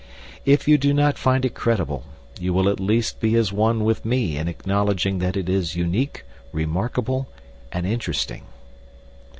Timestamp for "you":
0.67-0.79, 2.39-2.53